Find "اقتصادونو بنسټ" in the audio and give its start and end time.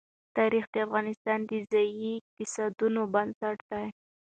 2.19-3.57